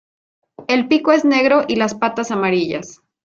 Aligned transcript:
El 0.67 0.87
pico 0.87 1.11
es 1.11 1.25
negro 1.25 1.63
y 1.67 1.75
las 1.75 1.93
patas 1.93 2.31
amarillas. 2.31 3.01